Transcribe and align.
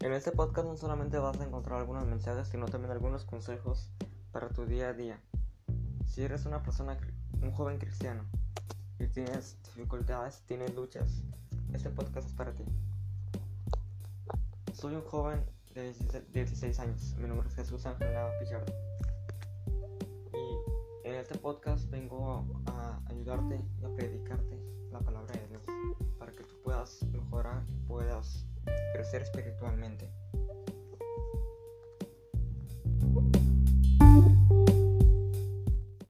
En 0.00 0.12
este 0.12 0.30
podcast 0.30 0.68
no 0.68 0.76
solamente 0.76 1.18
vas 1.18 1.40
a 1.40 1.44
encontrar 1.44 1.80
algunos 1.80 2.06
mensajes, 2.06 2.46
sino 2.46 2.66
también 2.66 2.92
algunos 2.92 3.24
consejos 3.24 3.90
para 4.30 4.48
tu 4.48 4.64
día 4.64 4.90
a 4.90 4.92
día. 4.92 5.20
Si 6.06 6.22
eres 6.22 6.46
una 6.46 6.62
persona, 6.62 6.96
un 7.42 7.50
joven 7.50 7.78
cristiano 7.78 8.22
y 9.00 9.08
tienes 9.08 9.56
dificultades, 9.64 10.44
tienes 10.46 10.72
luchas, 10.76 11.24
este 11.72 11.90
podcast 11.90 12.28
es 12.28 12.32
para 12.32 12.52
ti. 12.52 12.62
Soy 14.72 14.94
un 14.94 15.02
joven 15.02 15.44
de 15.74 15.92
16 16.32 16.78
años, 16.78 17.16
mi 17.18 17.26
nombre 17.26 17.48
es 17.48 17.56
Jesús 17.56 17.84
Ángel 17.84 18.14
Pichardo. 18.38 18.72
Y 20.32 21.08
en 21.08 21.16
este 21.16 21.36
podcast 21.38 21.90
vengo 21.90 22.46
a 22.66 23.00
ayudarte 23.06 23.60
y 23.80 23.84
a 23.84 23.88
predicarte 23.96 24.62
la 24.92 25.00
palabra 25.00 25.34
de 25.34 25.48
Dios 25.48 25.62
para 26.20 26.30
que 26.30 26.44
tú 26.44 26.54
puedas 26.62 27.02
mejorar, 27.10 27.64
puedas 27.88 28.47
crecer 28.98 29.22
espiritualmente. 29.22 30.10